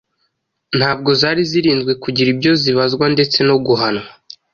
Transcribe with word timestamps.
ntabwo 0.77 1.09
zari 1.21 1.41
zirinzwe 1.51 1.91
kugira 2.03 2.27
ibyo 2.33 2.51
zibazwa 2.61 3.05
ndetse 3.15 3.39
no 3.47 3.55
guhanwa. 3.65 4.07